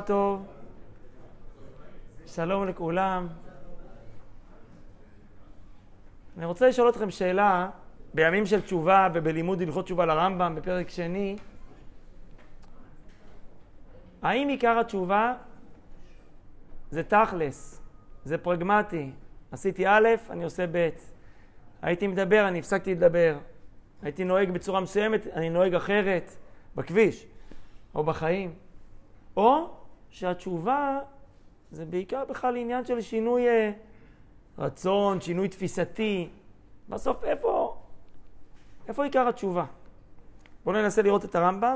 טוב. 0.00 0.46
שלום 2.26 2.66
לכולם. 2.66 3.26
אני 6.36 6.46
רוצה 6.46 6.68
לשאול 6.68 6.88
אתכם 6.88 7.10
שאלה, 7.10 7.70
בימים 8.14 8.46
של 8.46 8.60
תשובה 8.60 9.08
ובלימוד 9.14 9.62
הלכות 9.62 9.84
תשובה 9.84 10.06
לרמב"ם 10.06 10.54
בפרק 10.54 10.88
שני, 10.88 11.36
האם 14.22 14.48
עיקר 14.48 14.78
התשובה 14.78 15.34
זה 16.90 17.02
תכלס, 17.02 17.82
זה 18.24 18.38
פרגמטי? 18.38 19.10
עשיתי 19.52 19.86
א', 19.86 20.08
אני 20.30 20.44
עושה 20.44 20.66
ב'. 20.72 20.88
הייתי 21.82 22.06
מדבר, 22.06 22.48
אני 22.48 22.58
הפסקתי 22.58 22.94
לדבר. 22.94 23.38
הייתי 24.02 24.24
נוהג 24.24 24.50
בצורה 24.50 24.80
מסוימת, 24.80 25.26
אני 25.26 25.50
נוהג 25.50 25.74
אחרת, 25.74 26.36
בכביש 26.74 27.26
או 27.94 28.04
בחיים. 28.04 28.54
או 29.36 29.77
שהתשובה 30.10 30.98
זה 31.70 31.84
בעיקר 31.84 32.24
בכלל 32.24 32.56
עניין 32.56 32.84
של 32.84 33.00
שינוי 33.00 33.48
אה, 33.48 33.70
רצון, 34.58 35.20
שינוי 35.20 35.48
תפיסתי. 35.48 36.28
בסוף 36.88 37.24
איפה, 37.24 37.76
איפה 38.88 39.04
עיקר 39.04 39.28
התשובה? 39.28 39.64
בואו 40.64 40.76
ננסה 40.76 41.02
לראות 41.02 41.24
את 41.24 41.34
הרמב"ם 41.34 41.74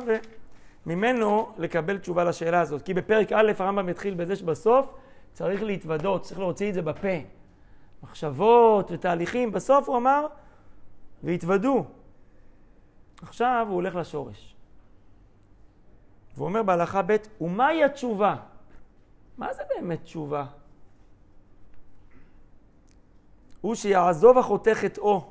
וממנו 0.87 1.53
לקבל 1.59 1.99
תשובה 1.99 2.25
לשאלה 2.25 2.61
הזאת. 2.61 2.83
כי 2.83 2.95
בפרק 2.95 3.33
א' 3.33 3.53
הרמב"ם 3.59 3.89
התחיל 3.89 4.15
בזה 4.15 4.37
שבסוף 4.37 4.95
צריך 5.33 5.63
להתוודות, 5.63 6.23
צריך 6.23 6.41
להוציא 6.41 6.69
את 6.69 6.75
זה 6.75 6.83
בפה. 6.83 7.19
מחשבות 8.03 8.91
ותהליכים, 8.91 9.53
בסוף 9.53 9.89
הוא 9.89 9.97
אמר, 9.97 10.27
והתוודו. 11.23 11.85
עכשיו 13.23 13.67
הוא 13.69 13.75
הולך 13.75 13.95
לשורש. 13.95 14.52
והוא 16.37 16.47
אומר 16.47 16.63
בהלכה 16.63 17.03
ב', 17.03 17.17
ומהי 17.41 17.85
התשובה? 17.85 18.37
מה 19.39 19.55
זה 19.55 19.63
באמת 19.77 20.03
תשובה? 20.03 20.45
הוא 23.61 23.75
שיעזוב 23.75 24.39
החותך 24.39 24.73
חטאו, 24.73 25.25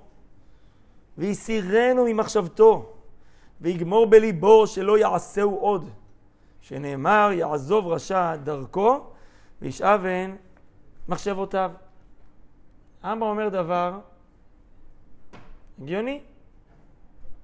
ויסירנו 1.18 2.06
ממחשבתו, 2.06 2.94
ויגמור 3.62 4.06
בליבו 4.06 4.68
שלא 4.68 4.98
יעשהו 4.98 5.56
עוד. 5.56 5.90
שנאמר, 6.62 7.30
יעזוב 7.34 7.88
רשע 7.88 8.36
דרכו, 8.36 9.00
וישאבן 9.62 10.36
מחשבותיו. 11.10 11.72
אבא 13.04 13.26
אומר 13.26 13.50
דבר 13.50 14.00
הגיוני. 15.82 16.22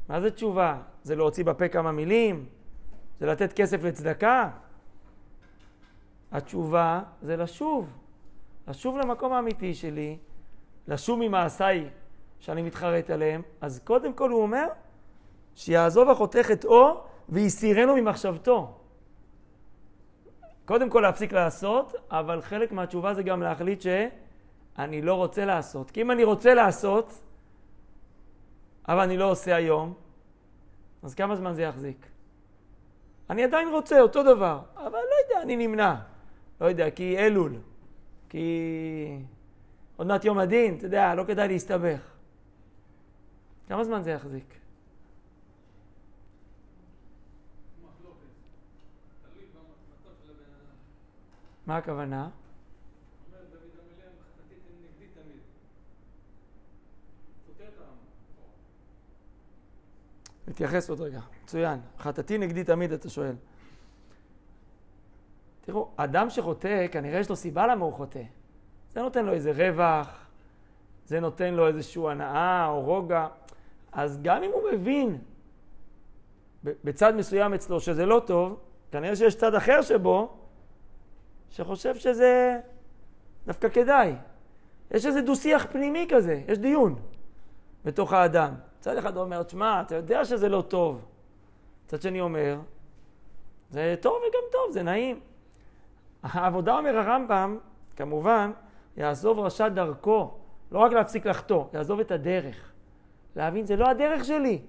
מה 0.10 0.22
זה 0.22 0.32
תשובה? 0.32 0.78
זה 1.04 1.16
להוציא 1.16 1.44
בפה 1.44 1.68
כמה 1.68 1.92
מילים? 1.92 2.46
זה 3.20 3.26
לתת 3.26 3.54
כסף 3.54 3.84
לצדקה? 3.84 4.50
התשובה 6.32 7.02
זה 7.22 7.38
לשוב. 7.38 7.90
לשוב 8.68 8.98
למקום 8.98 9.34
האמיתי 9.34 9.74
שלי, 9.74 10.18
לשוב 10.88 11.20
ממעשיי 11.20 11.90
שאני 12.40 12.62
מתחרט 12.62 13.10
עליהם. 13.10 13.42
אז 13.62 13.80
קודם 13.84 14.14
כל 14.14 14.30
הוא 14.30 14.42
אומר, 14.42 14.68
שיעזוב 15.56 16.10
החותך 16.10 16.52
את 16.52 16.66
אור 16.66 17.04
ויסירנו 17.30 17.96
ממחשבתו. 17.96 18.78
קודם 20.66 20.90
כל 20.90 21.00
להפסיק 21.00 21.34
לעשות, 21.34 21.96
אבל 22.12 22.42
חלק 22.42 22.72
מהתשובה 22.72 23.14
זה 23.14 23.24
גם 23.24 23.42
להחליט 23.42 23.82
שאני 23.82 25.02
לא 25.02 25.14
רוצה 25.14 25.46
לעשות. 25.46 25.92
כי 25.92 26.02
אם 26.02 26.12
אני 26.12 26.24
רוצה 26.24 26.54
לעשות, 26.54 27.22
אבל 28.88 29.00
אני 29.00 29.18
לא 29.18 29.32
עושה 29.32 29.56
היום, 29.56 29.94
אז 31.04 31.16
כמה 31.16 31.36
זמן 31.36 31.54
זה 31.54 31.62
יחזיק? 31.62 32.17
אני 33.30 33.44
עדיין 33.44 33.70
רוצה 33.70 34.02
אותו 34.02 34.24
דבר, 34.24 34.62
אבל 34.76 34.92
לא 34.92 35.16
יודע, 35.26 35.42
אני 35.42 35.68
נמנע. 35.68 35.96
לא 36.62 36.66
יודע, 36.66 36.92
כי 36.92 37.18
אלול, 37.18 37.56
כי 38.30 39.20
עוד 39.96 40.08
מעט 40.08 40.26
יום 40.26 40.38
הדין, 40.38 40.78
אתה 40.78 40.86
יודע, 40.86 41.16
לא 41.16 41.24
כדאי 41.24 41.48
להסתבך. 41.48 42.02
כמה 43.68 43.84
זמן 43.84 44.02
זה 44.02 44.12
יחזיק? 44.12 44.54
מה 51.68 51.78
הכוונה? 51.78 52.30
נתייחס 60.48 60.90
עוד 60.90 61.02
רגע, 61.02 61.20
מצוין. 61.44 61.80
חטאתי 62.00 62.38
נגדי 62.38 62.64
תמיד, 62.64 62.92
אתה 62.92 63.10
שואל. 63.10 63.36
תראו, 65.62 65.90
אדם 65.96 66.30
שחוטא, 66.30 66.88
כנראה 66.92 67.20
יש 67.20 67.30
לו 67.30 67.36
סיבה 67.36 67.68
למה 67.68 67.86
הוא 67.86 67.94
חוטא. 67.94 68.24
זה 68.94 69.02
נותן 69.02 69.26
לו 69.26 69.34
איזה 69.34 69.52
רווח, 69.52 70.28
זה 71.06 71.20
נותן 71.20 71.54
לו 71.54 71.68
איזושהי 71.68 72.02
הנאה 72.12 72.68
או 72.68 72.82
רוגע. 72.82 73.28
אז 73.92 74.20
גם 74.22 74.44
אם 74.44 74.52
הוא 74.54 74.62
מבין 74.74 75.18
בצד 76.64 77.16
מסוים 77.16 77.54
אצלו 77.54 77.80
שזה 77.80 78.06
לא 78.06 78.22
טוב, 78.26 78.60
כנראה 78.92 79.16
שיש 79.16 79.36
צד 79.36 79.56
אחר 79.56 79.82
שבו 79.82 80.38
שחושב 81.50 81.96
שזה 81.96 82.60
דווקא 83.48 83.70
כדאי. 83.70 84.16
יש 84.92 85.06
איזה 85.06 85.22
דו-שיח 85.22 85.66
פנימי 85.72 86.08
כזה, 86.10 86.42
יש 86.48 86.58
דיון 86.58 86.96
בתוך 87.86 88.14
האדם. 88.14 88.54
צד 88.88 88.98
אחד 88.98 89.18
אומר, 89.18 89.44
תשמע, 89.44 89.82
אתה 89.82 89.96
יודע 89.96 90.26
שזה 90.26 90.50
לא 90.50 90.64
טוב. 90.68 91.06
צד 91.88 92.02
שני 92.02 92.22
אומר, 92.22 92.60
זה 93.70 93.96
טוב 94.02 94.16
וגם 94.18 94.42
טוב, 94.52 94.72
זה 94.72 94.84
נעים. 94.84 95.20
העבודה, 96.24 96.78
אומר 96.78 96.98
הרמב"ם, 96.98 97.58
כמובן, 97.96 98.52
יעזוב 98.98 99.40
רשע 99.40 99.68
דרכו, 99.70 100.32
לא 100.72 100.80
רק 100.80 100.92
להפסיק 100.92 101.26
לחטוא, 101.26 101.64
יעזוב 101.74 102.00
את 102.00 102.12
הדרך. 102.12 102.72
להבין, 103.36 103.66
זה 103.66 103.76
לא 103.76 103.90
הדרך 103.90 104.26
שלי. 104.26 104.62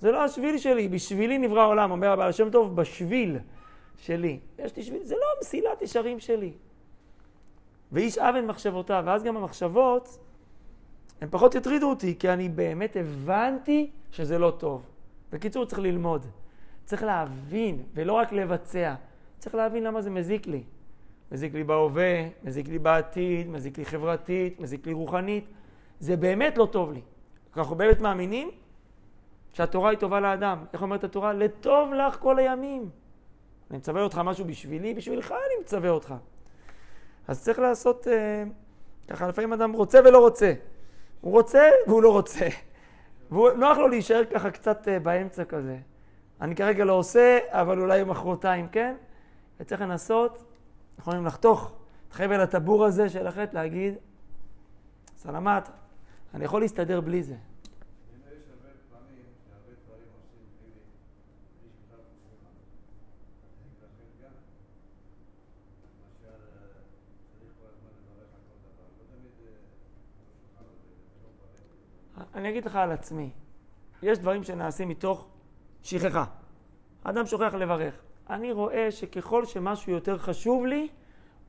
זה 0.00 0.12
לא 0.12 0.24
השביל 0.24 0.58
שלי, 0.58 0.88
בשבילי 0.88 1.38
נברא 1.38 1.60
העולם, 1.60 1.90
אומר 1.90 2.10
הבעל 2.10 2.28
השם 2.28 2.50
טוב, 2.50 2.76
בשביל 2.76 3.38
שלי. 3.96 4.40
יש 4.58 4.76
לי 4.76 4.82
שביל, 4.82 5.04
זה 5.04 5.14
לא 5.14 5.26
מסילת 5.40 5.82
ישרים 5.82 6.20
שלי. 6.20 6.52
ואיש 7.92 8.18
אבן 8.18 8.46
מחשבותיו, 8.46 9.02
ואז 9.06 9.24
גם 9.24 9.36
המחשבות, 9.36 10.18
הן 11.20 11.28
פחות 11.30 11.54
יטרידו 11.54 11.90
אותי, 11.90 12.14
כי 12.18 12.28
אני 12.28 12.48
באמת 12.48 12.96
הבנתי 12.96 13.90
שזה 14.10 14.38
לא 14.38 14.52
טוב. 14.58 14.86
בקיצור, 15.32 15.64
צריך 15.64 15.78
ללמוד. 15.78 16.26
צריך 16.84 17.02
להבין, 17.02 17.82
ולא 17.94 18.12
רק 18.12 18.32
לבצע. 18.32 18.94
צריך 19.38 19.54
להבין 19.54 19.82
למה 19.82 20.02
זה 20.02 20.10
מזיק 20.10 20.46
לי. 20.46 20.62
מזיק 21.32 21.54
לי 21.54 21.64
בהווה, 21.64 22.28
מזיק 22.42 22.68
לי 22.68 22.78
בעתיד, 22.78 23.48
מזיק 23.48 23.78
לי 23.78 23.84
חברתית, 23.84 24.60
מזיק 24.60 24.86
לי 24.86 24.92
רוחנית. 24.92 25.44
זה 26.00 26.16
באמת 26.16 26.58
לא 26.58 26.66
טוב 26.66 26.92
לי. 26.92 27.00
אנחנו 27.56 27.76
באמת 27.76 28.00
מאמינים 28.00 28.50
שהתורה 29.52 29.90
היא 29.90 29.98
טובה 29.98 30.20
לאדם. 30.20 30.64
איך 30.72 30.82
אומרת 30.82 31.04
התורה? 31.04 31.32
לטוב 31.32 31.92
לך 31.92 32.18
כל 32.18 32.38
הימים. 32.38 32.90
אני 33.70 33.78
מצווה 33.78 34.02
אותך 34.02 34.18
משהו 34.24 34.44
בשבילי, 34.44 34.94
בשבילך 34.94 35.32
אני 35.32 35.62
מצווה 35.62 35.90
אותך. 35.90 36.14
אז 37.28 37.42
צריך 37.42 37.58
לעשות, 37.58 38.08
אה, 38.08 38.44
ככה 39.08 39.28
לפעמים 39.28 39.52
אדם 39.52 39.72
רוצה 39.72 40.00
ולא 40.04 40.18
רוצה. 40.18 40.52
הוא 41.20 41.32
רוצה 41.32 41.70
והוא 41.86 42.02
לא 42.02 42.12
רוצה. 42.12 42.48
ונוח 43.30 43.78
לו 43.78 43.88
להישאר 43.88 44.24
ככה 44.24 44.50
קצת 44.50 44.88
אה, 44.88 44.98
באמצע 44.98 45.44
כזה. 45.44 45.78
אני 46.40 46.56
כרגע 46.56 46.84
לא 46.84 46.92
עושה, 46.92 47.38
אבל 47.48 47.80
אולי 47.80 48.04
מחרתיים 48.04 48.68
כן. 48.68 48.94
וצריך 49.60 49.80
לנסות, 49.80 50.44
יכולים 50.98 51.26
לחתוך 51.26 51.72
את 52.08 52.12
חבל 52.12 52.40
הטבור 52.40 52.84
הזה 52.84 53.08
של 53.08 53.26
החטא, 53.26 53.54
להגיד, 53.56 53.94
סלמת, 55.16 55.68
אני 56.34 56.44
יכול 56.44 56.60
להסתדר 56.60 57.00
בלי 57.00 57.22
זה. 57.22 57.34
אני 72.38 72.48
אגיד 72.48 72.64
לך 72.64 72.76
על 72.76 72.92
עצמי, 72.92 73.30
יש 74.02 74.18
דברים 74.18 74.42
שנעשים 74.42 74.88
מתוך 74.88 75.26
שכחה. 75.82 76.24
אדם 77.04 77.26
שוכח 77.26 77.54
לברך. 77.54 77.94
אני 78.30 78.52
רואה 78.52 78.90
שככל 78.90 79.44
שמשהו 79.44 79.92
יותר 79.92 80.18
חשוב 80.18 80.66
לי, 80.66 80.88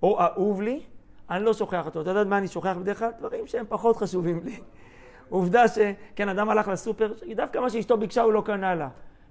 או 0.04 0.20
אהוב 0.20 0.62
לי, 0.62 0.82
אני 1.30 1.44
לא 1.44 1.54
שוכח 1.54 1.86
אותו. 1.86 2.02
אתה 2.02 2.10
יודע 2.10 2.24
מה 2.24 2.38
אני 2.38 2.48
שוכח 2.48 2.76
בדרך 2.80 3.00
כלל? 3.00 3.12
דברים 3.20 3.48
שהם 3.48 3.66
פחות 3.70 3.98
חשובים 3.98 4.42
לי. 4.44 4.60
עובדה 5.30 5.68
שכן, 5.68 6.30
אדם 6.30 6.50
הלך 6.50 6.68
לסופר, 6.68 7.14
דווקא 7.36 7.60
מה 7.60 7.70
שאשתו 7.70 7.98
ביקשה 7.98 8.22
הוא 8.22 8.34
לא 8.34 8.42
קנה 8.46 8.76
לה. 8.76 8.90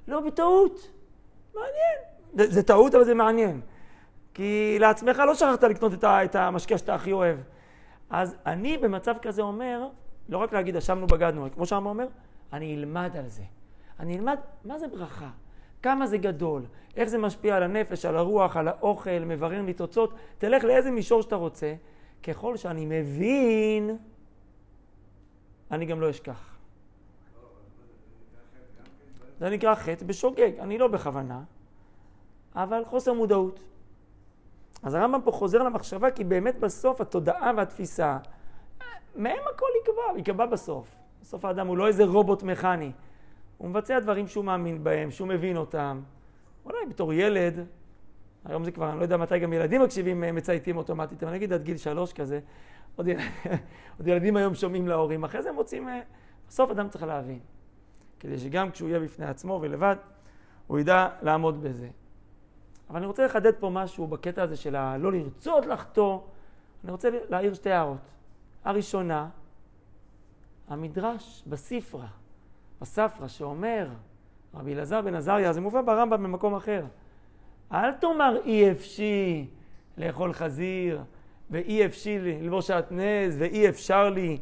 לא, 0.08 0.20
בטעות. 0.20 0.90
מעניין. 1.54 1.99
זה, 2.34 2.50
זה 2.50 2.62
טעות, 2.62 2.94
אבל 2.94 3.04
זה 3.04 3.14
מעניין. 3.14 3.61
כי 4.34 4.76
לעצמך 4.81 5.19
לא 5.19 5.34
שכחת 5.34 5.64
לקנות 5.64 5.94
את, 5.94 6.04
את 6.04 6.37
המשקה 6.37 6.78
שאתה 6.78 6.94
הכי 6.94 7.12
אוהב. 7.12 7.38
אז 8.11 8.37
אני 8.46 8.78
במצב 8.78 9.14
כזה 9.22 9.43
אומר, 9.43 9.88
לא 10.28 10.38
רק 10.38 10.52
להגיד 10.52 10.76
אשמנו 10.76 11.06
בגדנו, 11.06 11.46
כמו 11.54 11.66
שהרמב"ם 11.66 11.86
אומר, 11.86 12.06
אני 12.52 12.75
אלמד 12.76 13.16
על 13.16 13.28
זה. 13.28 13.42
אני 14.00 14.16
אלמד 14.16 14.38
מה 14.64 14.78
זה 14.78 14.88
ברכה. 14.88 15.30
כמה 15.82 16.06
זה 16.06 16.19
גדול, 16.19 16.62
איך 16.96 17.08
זה 17.08 17.19
משפיע 17.19 17.56
על 17.56 17.62
הנפש, 17.62 18.04
על 18.04 18.16
הרוח, 18.16 18.56
על 18.56 18.69
האוכל, 18.69 19.19
מברר 19.26 19.62
ניצוצות, 19.62 20.14
תלך 20.38 20.64
לאיזה 20.64 20.90
מישור 20.90 21.22
שאתה 21.22 21.36
רוצה. 21.36 21.75
ככל 22.22 22.56
שאני 22.56 22.86
מבין, 22.86 23.96
אני 25.70 25.86
גם 25.86 26.00
לא 26.00 26.10
אשכח. 26.10 26.56
זה 29.38 29.50
נקרא 29.50 29.75
חטא 29.75 30.04
בשוגג, 30.04 30.50
אני 30.58 30.78
לא 30.78 30.88
בכוונה, 30.88 31.42
אבל 32.54 32.84
חוסר 32.84 33.12
מודעות. 33.12 33.64
אז 34.82 34.94
הרמב"ם 34.94 35.20
פה 35.25 35.32
חוזר 35.32 35.62
למחשבה, 35.62 36.10
כי 36.10 36.25
באמת 36.25 36.58
בסוף 36.58 37.00
התודעה 37.00 37.52
והתפיסה, 37.56 38.19
מהם 39.18 39.38
הכל 39.54 39.66
יקבע, 39.82 40.20
יקבע 40.20 40.46
בסוף. 40.46 40.98
בסוף 41.22 41.44
האדם 41.44 41.66
הוא 41.66 41.76
לא 41.76 41.86
איזה 41.86 42.04
רובוט 42.04 42.42
מכני. 42.42 42.92
הוא 43.58 43.68
מבצע 43.68 44.00
דברים 44.00 44.26
שהוא 44.26 44.44
מאמין 44.44 44.84
בהם, 44.84 45.10
שהוא 45.10 45.28
מבין 45.28 45.56
אותם. 45.56 46.00
אולי 46.64 46.78
בתור 46.88 47.12
ילד, 47.12 47.66
היום 48.44 48.64
זה 48.64 48.70
כבר, 48.70 48.90
אני 48.90 48.98
לא 48.98 49.02
יודע 49.02 49.16
מתי 49.16 49.38
גם 49.38 49.52
ילדים 49.52 49.82
מקשיבים, 49.82 50.24
אה, 50.24 50.32
מצייתים 50.32 50.76
אוטומטית, 50.76 51.22
אבל 51.22 51.32
נגיד 51.32 51.52
עד 51.52 51.62
גיל 51.62 51.76
שלוש 51.76 52.12
כזה, 52.12 52.40
עוד, 52.96 53.08
ילד, 53.08 53.20
עוד 53.98 54.06
ילדים 54.06 54.36
היום 54.36 54.54
שומעים 54.54 54.88
להורים, 54.88 55.24
אחרי 55.24 55.42
זה 55.42 55.48
הם 55.48 55.56
רוצים, 55.56 55.88
אה, 55.88 56.00
בסוף 56.48 56.70
אדם 56.70 56.88
צריך 56.88 57.04
להבין. 57.04 57.38
כדי 58.20 58.38
שגם 58.38 58.70
כשהוא 58.70 58.88
יהיה 58.88 59.00
בפני 59.00 59.26
עצמו 59.26 59.58
ולבד, 59.62 59.96
הוא 60.66 60.78
ידע 60.78 61.08
לעמוד 61.22 61.62
בזה. 61.62 61.88
אבל 62.90 62.98
אני 62.98 63.06
רוצה 63.06 63.24
לחדד 63.24 63.52
פה 63.54 63.70
משהו 63.70 64.06
בקטע 64.06 64.42
הזה 64.42 64.56
של 64.56 64.76
הלא 64.76 65.12
לרצות 65.12 65.66
לחטוא. 65.66 66.18
אני 66.84 66.92
רוצה 66.92 67.08
להעיר 67.28 67.54
שתי 67.54 67.70
הערות. 67.70 68.17
הראשונה, 68.64 69.28
המדרש 70.69 71.44
בספרה, 71.46 72.06
בספרה, 72.81 73.28
שאומר, 73.28 73.88
רבי 74.55 74.75
אלעזר 74.75 75.02
בן 75.02 75.14
עזריה, 75.14 75.52
זה 75.52 75.60
מובא 75.60 75.82
ברמב"ם 75.82 76.22
במקום 76.22 76.55
אחר. 76.55 76.84
אל 77.72 77.93
תאמר 77.93 78.37
אי 78.44 78.70
אפשי 78.70 79.46
לאכול 79.96 80.32
חזיר, 80.32 81.02
ואי 81.50 81.87
אפשי 81.87 82.19
ללבוש 82.19 82.66
שעטנז, 82.66 83.37
ואי 83.38 83.69
אפשר 83.69 84.10
לי 84.10 84.38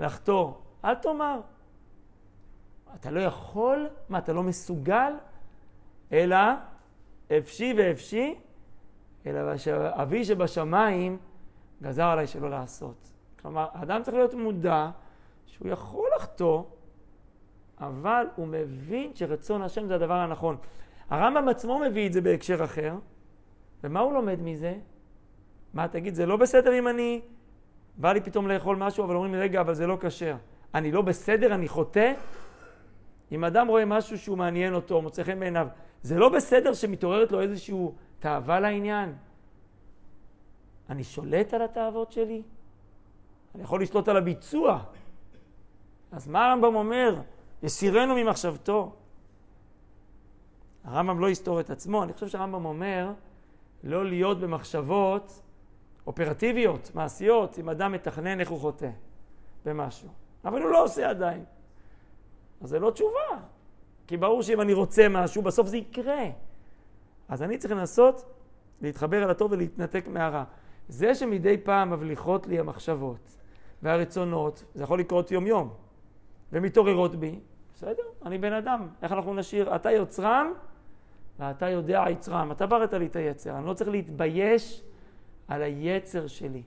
לחטוא. 0.00 0.52
אל 0.84 0.94
תאמר. 0.94 1.40
אתה 2.94 3.10
לא 3.10 3.20
יכול? 3.20 3.88
מה, 4.08 4.18
אתה 4.18 4.32
לא 4.32 4.42
מסוגל? 4.42 5.12
אלא 6.12 6.36
אפשי 7.38 7.74
ואפשי, 7.78 8.34
אלא 9.26 9.56
שאבי 9.56 10.24
שבשמיים 10.24 11.18
גזר 11.82 12.04
עליי 12.04 12.26
שלא 12.26 12.50
לעשות. 12.50 13.12
כלומר, 13.42 13.66
האדם 13.72 14.02
צריך 14.02 14.16
להיות 14.16 14.34
מודע 14.34 14.90
שהוא 15.46 15.68
יכול 15.68 16.08
לחטוא, 16.16 16.62
אבל 17.80 18.26
הוא 18.36 18.46
מבין 18.46 19.10
שרצון 19.14 19.62
השם 19.62 19.86
זה 19.86 19.94
הדבר 19.94 20.14
הנכון. 20.14 20.56
הרמב"ם 21.10 21.48
עצמו 21.48 21.78
מביא 21.78 22.06
את 22.06 22.12
זה 22.12 22.20
בהקשר 22.20 22.64
אחר, 22.64 22.94
ומה 23.84 24.00
הוא 24.00 24.12
לומד 24.12 24.40
מזה? 24.42 24.74
מה, 25.74 25.88
תגיד, 25.88 26.14
זה 26.14 26.26
לא 26.26 26.36
בסדר 26.36 26.78
אם 26.78 26.88
אני... 26.88 27.20
בא 27.98 28.12
לי 28.12 28.20
פתאום 28.20 28.48
לאכול 28.48 28.76
משהו, 28.76 29.04
אבל 29.04 29.14
אומרים 29.14 29.34
לי, 29.34 29.40
רגע, 29.40 29.60
אבל 29.60 29.74
זה 29.74 29.86
לא 29.86 29.96
כשר. 30.00 30.36
אני 30.74 30.92
לא 30.92 31.02
בסדר, 31.02 31.54
אני 31.54 31.68
חוטא? 31.68 32.12
אם 33.32 33.44
אדם 33.44 33.68
רואה 33.68 33.84
משהו 33.84 34.18
שהוא 34.18 34.38
מעניין 34.38 34.74
אותו, 34.74 35.02
מוצא 35.02 35.24
חן 35.24 35.40
בעיניו, 35.40 35.68
זה 36.02 36.18
לא 36.18 36.28
בסדר 36.28 36.74
שמתעוררת 36.74 37.32
לו 37.32 37.40
איזושהי 37.40 37.74
תאווה 38.18 38.60
לעניין? 38.60 39.14
אני 40.90 41.04
שולט 41.04 41.54
על 41.54 41.62
התאוות 41.62 42.12
שלי? 42.12 42.42
אני 43.54 43.62
יכול 43.62 43.82
לשלוט 43.82 44.08
על 44.08 44.16
הביצוע. 44.16 44.82
אז 46.12 46.28
מה 46.28 46.46
הרמב"ם 46.46 46.74
אומר? 46.74 47.20
יסירנו 47.62 48.14
ממחשבתו. 48.14 48.92
הרמב"ם 50.84 51.20
לא 51.20 51.30
יסתור 51.30 51.60
את 51.60 51.70
עצמו, 51.70 52.02
אני 52.02 52.12
חושב 52.12 52.28
שהרמב"ם 52.28 52.64
אומר 52.64 53.12
לא 53.84 54.04
להיות 54.04 54.40
במחשבות 54.40 55.42
אופרטיביות, 56.06 56.90
מעשיות, 56.94 57.58
אם 57.58 57.68
אדם 57.68 57.92
מתכנן 57.92 58.40
איך 58.40 58.50
הוא 58.50 58.60
חוטא 58.60 58.90
במשהו. 59.64 60.08
אבל 60.44 60.62
הוא 60.62 60.70
לא 60.70 60.84
עושה 60.84 61.10
עדיין. 61.10 61.44
אז 62.60 62.68
זה 62.68 62.78
לא 62.78 62.90
תשובה. 62.90 63.38
כי 64.06 64.16
ברור 64.16 64.42
שאם 64.42 64.60
אני 64.60 64.72
רוצה 64.72 65.08
משהו, 65.08 65.42
בסוף 65.42 65.66
זה 65.66 65.76
יקרה. 65.76 66.24
אז 67.28 67.42
אני 67.42 67.58
צריך 67.58 67.72
לנסות 67.74 68.24
להתחבר 68.80 69.24
אל 69.24 69.30
הטוב 69.30 69.52
ולהתנתק 69.52 70.08
מהרע. 70.08 70.44
זה 70.88 71.14
שמדי 71.14 71.56
פעם 71.58 71.90
מבליחות 71.90 72.46
לי 72.46 72.58
המחשבות 72.58 73.36
והרצונות, 73.82 74.64
זה 74.74 74.82
יכול 74.82 75.00
לקרות 75.00 75.30
יום-יום, 75.30 75.68
ומתעוררות 76.52 77.16
בי, 77.16 77.38
בסדר, 77.74 78.02
אני 78.24 78.38
בן 78.38 78.52
אדם, 78.52 78.88
איך 79.02 79.12
אנחנו 79.12 79.34
נשאיר? 79.34 79.76
אתה 79.76 79.90
יוצרם 79.90 80.52
ואתה 81.38 81.68
יודע 81.68 82.04
יצרם. 82.10 82.52
אתה 82.52 82.66
בראת 82.66 82.92
לי 82.92 83.06
את 83.06 83.16
היצר, 83.16 83.58
אני 83.58 83.66
לא 83.66 83.74
צריך 83.74 83.90
להתבייש 83.90 84.82
על 85.48 85.62
היצר 85.62 86.26
שלי. 86.26 86.62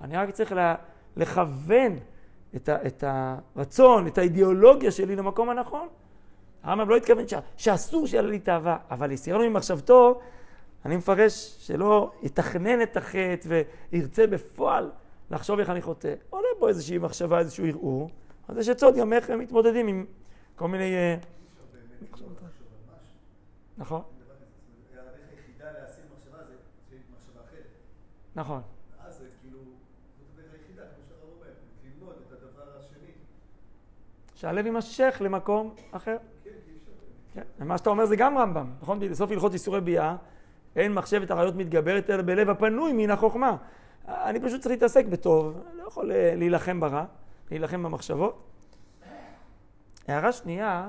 אני 0.00 0.16
רק 0.16 0.30
צריך 0.30 0.52
לה, 0.52 0.74
לכוון 1.16 1.96
את, 2.56 2.68
ה, 2.68 2.86
את 2.86 3.04
הרצון, 3.06 4.06
את 4.06 4.18
האידיאולוגיה 4.18 4.90
שלי 4.90 5.16
למקום 5.16 5.50
הנכון. 5.50 5.88
הרמב"ם 6.62 6.88
לא 6.88 6.96
התכוון 6.96 7.28
ש, 7.28 7.34
שאסור 7.56 8.06
שיהיה 8.06 8.22
לי 8.22 8.38
תאווה, 8.38 8.76
אבל 8.90 9.12
יסירנו 9.12 9.50
ממחשבתו, 9.50 10.20
אני 10.84 10.96
מפרש 10.96 11.56
שלא 11.58 12.12
יתכנן 12.22 12.82
את 12.82 12.96
החטא 12.96 13.48
וירצה 13.92 14.26
בפועל 14.26 14.90
לחשוב 15.30 15.58
איך 15.58 15.70
אני 15.70 15.82
חוטא. 15.82 16.14
עולה 16.30 16.48
פה 16.58 16.68
איזושהי 16.68 16.98
מחשבה, 16.98 17.38
איזשהו 17.38 17.66
ערעור, 17.66 18.10
אז 18.48 18.58
יש 18.58 18.68
עצות 18.68 18.96
גם 18.96 19.12
איך 19.12 19.30
הם 19.30 19.38
מתמודדים 19.38 19.88
עם 19.88 20.06
כל 20.56 20.68
מיני... 20.68 20.94
אה, 20.94 21.16
נכון. 23.78 24.02
נכון. 28.34 28.62
שהלב 34.40 34.66
יימשך 34.66 35.16
למקום 35.20 35.74
אחר. 35.90 36.16
כן, 37.34 37.42
ומה 37.58 37.78
שאתה 37.78 37.90
אומר 37.90 38.06
זה 38.06 38.16
גם 38.16 38.38
רמב"ם, 38.38 38.72
נכון? 38.82 39.00
בסוף 39.00 39.30
הלכות 39.30 39.52
איסורי 39.52 39.80
ביאה, 39.80 40.16
אין 40.76 40.94
מחשבת 40.94 41.30
עריות 41.30 41.54
מתגברת 41.54 42.10
אלא 42.10 42.22
בלב 42.22 42.50
הפנוי 42.50 42.92
מן 42.92 43.10
החוכמה. 43.10 43.56
אני 44.08 44.40
פשוט 44.40 44.60
צריך 44.60 44.70
להתעסק 44.70 45.06
בטוב, 45.06 45.62
לא 45.74 45.82
יכול 45.86 46.12
אה, 46.12 46.32
להילחם 46.36 46.80
ברע, 46.80 47.04
להילחם 47.50 47.82
במחשבות. 47.82 48.46
הערה 50.08 50.32
שנייה, 50.32 50.88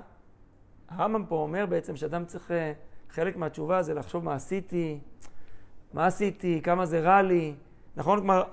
הרמב"ם 0.89 1.25
פה 1.25 1.35
אומר 1.35 1.65
בעצם 1.65 1.95
שאדם 1.95 2.25
צריך, 2.25 2.51
אה, 2.51 2.73
חלק 3.09 3.37
מהתשובה 3.37 3.81
זה 3.81 3.93
לחשוב 3.93 4.23
מה 4.23 4.33
עשיתי, 4.33 4.99
מה 5.93 6.05
עשיתי, 6.05 6.61
כמה 6.63 6.85
זה 6.85 6.99
רע 6.99 7.21
לי. 7.21 7.53
נכון? 7.95 8.17
כלומר, 8.17 8.43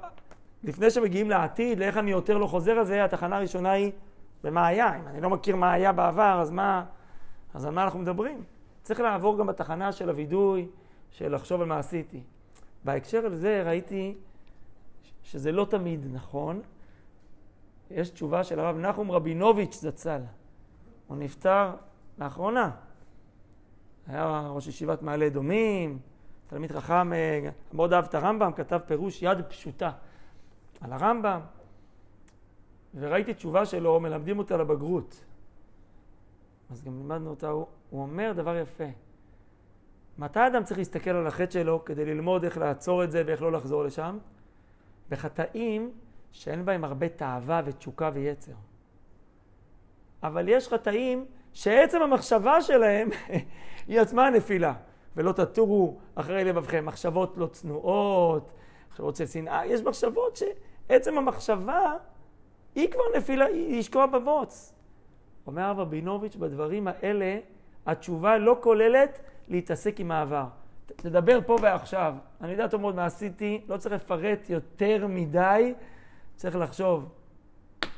לפני 0.64 0.90
שמגיעים 0.90 1.30
לעתיד, 1.30 1.78
לאיך 1.78 1.96
אני 1.96 2.10
יותר 2.10 2.38
לא 2.38 2.46
חוזר 2.46 2.72
על 2.72 2.84
זה, 2.84 3.04
התחנה 3.04 3.36
הראשונה 3.36 3.70
היא 3.70 3.92
ומה 4.44 4.66
היה. 4.66 4.96
אם 4.96 5.08
אני 5.08 5.20
לא 5.20 5.30
מכיר 5.30 5.56
מה 5.56 5.72
היה 5.72 5.92
בעבר, 5.92 6.38
אז 6.40 6.50
מה, 6.50 6.84
אז 7.54 7.64
על 7.64 7.74
מה 7.74 7.84
אנחנו 7.84 7.98
מדברים? 7.98 8.42
צריך 8.82 9.00
לעבור 9.00 9.38
גם 9.38 9.46
בתחנה 9.46 9.92
של 9.92 10.08
הווידוי, 10.08 10.68
של 11.10 11.34
לחשוב 11.34 11.60
על 11.60 11.66
מה 11.66 11.78
עשיתי. 11.78 12.22
בהקשר 12.84 13.28
לזה 13.28 13.62
ראיתי 13.66 14.14
שזה 15.22 15.52
לא 15.52 15.66
תמיד 15.70 16.06
נכון. 16.12 16.60
יש 17.90 18.10
תשובה 18.10 18.44
של 18.44 18.60
הרב 18.60 18.76
נחום 18.76 19.10
רבינוביץ' 19.10 19.74
זצ"ל. 19.74 20.20
הוא 21.06 21.16
נפטר 21.16 21.74
לאחרונה. 22.18 22.70
היה 24.06 24.48
ראש 24.50 24.66
ישיבת 24.66 25.02
מעלה 25.02 25.26
אדומים, 25.26 25.98
תלמיד 26.46 26.72
חכם, 26.72 27.12
אה, 27.12 27.48
מאוד 27.72 27.92
אהב 27.92 28.04
את 28.04 28.14
הרמב"ם, 28.14 28.52
כתב 28.52 28.80
פירוש 28.86 29.22
יד 29.22 29.38
פשוטה 29.48 29.90
על 30.80 30.92
הרמב"ם. 30.92 31.40
וראיתי 32.94 33.34
תשובה 33.34 33.66
שלו, 33.66 34.00
מלמדים 34.00 34.38
אותה 34.38 34.56
לבגרות. 34.56 35.24
אז 36.70 36.82
גם 36.82 36.98
לימדנו 36.98 37.30
אותה, 37.30 37.48
הוא, 37.48 37.66
הוא 37.90 38.02
אומר 38.02 38.32
דבר 38.36 38.56
יפה. 38.56 38.84
מתי 40.18 40.46
אדם 40.46 40.64
צריך 40.64 40.78
להסתכל 40.78 41.10
על 41.10 41.26
החטא 41.26 41.50
שלו 41.50 41.84
כדי 41.84 42.04
ללמוד 42.04 42.44
איך 42.44 42.58
לעצור 42.58 43.04
את 43.04 43.10
זה 43.10 43.22
ואיך 43.26 43.42
לא 43.42 43.52
לחזור 43.52 43.84
לשם? 43.84 44.18
בחטאים 45.08 45.90
שאין 46.32 46.64
בהם 46.64 46.84
הרבה 46.84 47.08
תאווה 47.08 47.62
ותשוקה 47.64 48.10
ויצר. 48.14 48.52
אבל 50.22 50.48
יש 50.48 50.68
חטאים 50.68 51.24
שעצם 51.52 52.02
המחשבה 52.02 52.60
שלהם 52.60 53.08
היא 53.88 54.00
עצמה 54.00 54.26
הנפילה. 54.26 54.74
ולא 55.16 55.32
תטורו 55.32 55.98
אחרי 56.14 56.44
לבבכם. 56.44 56.86
מחשבות 56.86 57.34
לא 57.36 57.46
צנועות, 57.46 58.52
מחשבות 58.90 59.16
של 59.16 59.26
שנאה. 59.26 59.66
יש 59.66 59.80
מחשבות 59.80 60.36
שעצם 60.36 61.18
המחשבה 61.18 61.94
היא 62.74 62.90
כבר 62.90 63.02
נפילה, 63.16 63.44
היא 63.44 63.78
לשקוע 63.78 64.06
בבוץ. 64.06 64.74
אומר 65.46 65.62
הרב 65.62 65.78
רבינוביץ', 65.78 66.36
בדברים 66.36 66.88
האלה 66.88 67.38
התשובה 67.86 68.38
לא 68.38 68.56
כוללת 68.60 69.20
להתעסק 69.48 70.00
עם 70.00 70.10
העבר. 70.10 70.44
תדבר 70.86 71.40
פה 71.46 71.56
ועכשיו. 71.62 72.14
אני 72.40 72.52
יודע 72.52 72.68
טוב 72.68 72.80
מאוד 72.80 72.94
מה 72.94 73.06
עשיתי, 73.06 73.64
לא 73.68 73.76
צריך 73.76 73.94
לפרט 73.94 74.50
יותר 74.50 75.06
מדי, 75.06 75.74
צריך 76.36 76.56
לחשוב 76.56 77.08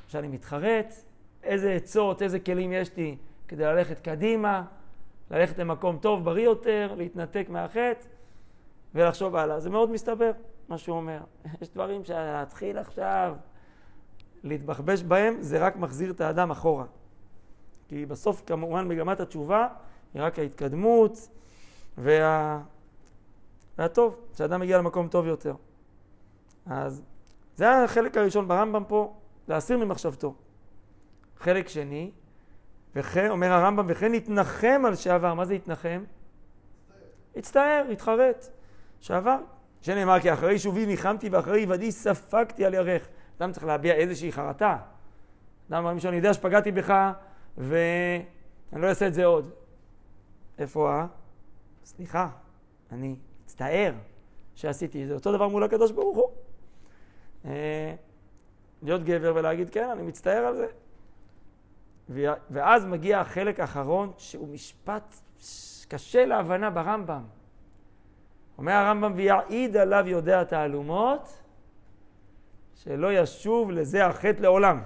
שאני 0.09 0.29
מתחרט, 0.29 0.95
איזה 1.43 1.73
עצות, 1.73 2.23
איזה 2.23 2.41
כלים 2.41 2.73
יש 2.73 2.97
לי 2.97 3.17
כדי 3.49 3.65
ללכת 3.65 4.01
קדימה, 4.01 4.65
ללכת 5.31 5.59
למקום 5.59 5.99
טוב, 5.99 6.25
בריא 6.25 6.45
יותר, 6.45 6.95
להתנתק 6.97 7.47
מהחטא 7.49 8.07
ולחשוב 8.95 9.37
הלאה. 9.37 9.61
זה 9.61 9.71
מאוד 9.71 9.91
מסתבר, 9.91 10.31
מה 10.69 10.79
שהוא 10.79 10.97
אומר. 10.97 11.21
יש 11.63 11.69
דברים 11.69 12.05
שלהתחיל 12.05 12.79
עכשיו 12.79 13.37
להתבחבש 14.43 15.03
בהם, 15.03 15.37
זה 15.41 15.59
רק 15.59 15.77
מחזיר 15.77 16.11
את 16.11 16.21
האדם 16.21 16.51
אחורה. 16.51 16.85
כי 17.89 18.07
בסוף 18.07 18.43
כמובן 18.47 18.89
מגמת 18.89 19.21
התשובה 19.21 19.69
היא 20.15 20.23
רק 20.23 20.39
ההתקדמות 20.39 21.29
וה... 21.99 22.61
והטוב, 23.79 24.17
שאדם 24.37 24.61
מגיע 24.61 24.79
למקום 24.79 25.09
טוב 25.09 25.27
יותר. 25.27 25.55
אז 26.67 27.03
זה 27.57 27.85
החלק 27.85 28.17
הראשון 28.17 28.49
ברמב"ם 28.49 28.85
פה, 28.89 29.15
להסיר 29.49 29.79
ממחשבתו. 29.79 30.35
חלק 31.37 31.69
שני, 31.69 32.11
וכן, 32.95 33.31
אומר 33.31 33.53
הרמב"ם, 33.53 33.85
וכן 33.89 34.15
יתנחם 34.15 34.83
על 34.87 34.97
שעבר. 34.97 35.35
מה 35.35 35.45
זה 35.45 35.55
יתנחם? 35.55 36.05
הצטער, 37.37 37.87
התחרט. 37.93 38.49
שעבר. 39.01 39.37
שנאמר 39.83 40.21
כי 40.21 40.33
אחרי 40.33 40.59
שובי 40.59 40.87
ניחמתי 40.87 41.29
ואחרי 41.29 41.61
היוודי 41.61 41.93
ספגתי 41.93 42.65
על 42.65 42.75
ירך. 42.75 43.09
אדם 43.39 43.53
צריך 43.53 43.67
להביע 43.67 43.95
איזושהי 43.95 44.33
חרטה. 44.33 44.77
אדם 45.71 45.85
אומר 45.85 45.99
שאני 45.99 46.17
יודע 46.17 46.35
שפגעתי 46.35 46.73
בך 46.73 46.95
ואני 47.59 48.23
לא 48.73 48.87
אעשה 48.87 49.07
את 49.07 49.15
זה 49.15 49.25
עוד. 49.25 49.51
איפה 50.61 50.93
ה... 50.93 51.07
סליחה, 51.85 52.29
אני 52.93 53.17
מצטער 53.45 53.93
שעשיתי 54.55 55.03
את 55.03 55.09
זה. 55.09 55.15
אותו 55.15 55.33
דבר 55.33 55.49
מול 55.49 55.65
הקדוש 55.65 55.91
ברוך 55.93 56.17
הוא. 56.17 56.31
אה, 57.45 57.95
להיות 58.83 59.05
גבר 59.05 59.33
ולהגיד 59.37 59.71
כן, 59.71 59.89
אני 59.89 60.03
מצטער 60.03 60.47
על 60.47 60.57
זה. 60.57 60.67
ואז 62.51 62.87
מגיע 62.87 63.21
החלק 63.21 63.61
האחרון, 63.61 64.13
שהוא 64.19 64.49
משפט 64.49 65.15
קשה 65.89 66.27
להבנה 66.27 66.71
ברמב"ם. 66.71 67.23
אומר 68.59 68.73
הרמב"ם, 68.73 69.13
ויעיד 69.17 69.77
עליו 69.77 70.05
יודע 70.07 70.45
תעלומות, 70.45 71.43
שלא 72.75 73.13
ישוב 73.13 73.71
לזה 73.71 74.07
החטא 74.07 74.41
לעולם. 74.41 74.83